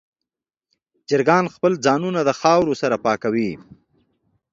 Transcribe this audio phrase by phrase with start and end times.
[1.07, 3.51] چرګان خپل ځانونه د خاورو سره پاکوي.